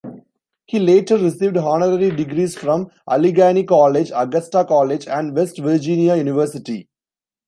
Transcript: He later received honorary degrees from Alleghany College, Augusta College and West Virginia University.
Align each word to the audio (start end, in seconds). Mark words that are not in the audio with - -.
He 0.65 0.79
later 0.79 1.15
received 1.15 1.57
honorary 1.57 2.09
degrees 2.09 2.55
from 2.57 2.89
Alleghany 3.07 3.63
College, 3.63 4.09
Augusta 4.15 4.65
College 4.67 5.07
and 5.07 5.35
West 5.35 5.59
Virginia 5.59 6.15
University. 6.15 6.89